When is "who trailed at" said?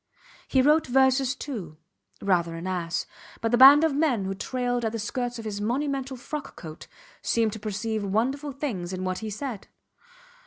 4.25-4.93